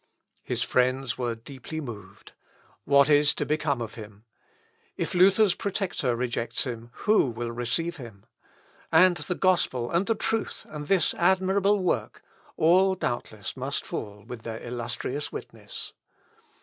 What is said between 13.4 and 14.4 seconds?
must fall